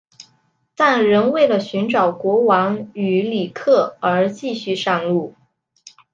[0.75, 5.35] 但仍为了寻找国王与里克而继续上路。